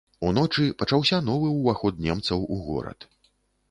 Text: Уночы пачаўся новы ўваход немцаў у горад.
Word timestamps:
Уночы 0.29 0.65
пачаўся 0.79 1.21
новы 1.29 1.53
ўваход 1.59 2.03
немцаў 2.09 2.47
у 2.57 2.63
горад. 2.67 3.11